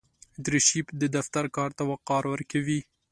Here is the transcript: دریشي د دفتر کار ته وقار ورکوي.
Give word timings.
دریشي 0.45 0.79
د 1.01 1.03
دفتر 1.15 1.45
کار 1.57 1.69
ته 1.77 1.83
وقار 1.91 2.23
ورکوي. 2.33 2.79